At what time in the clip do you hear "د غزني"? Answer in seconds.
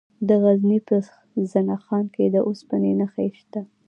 0.27-0.79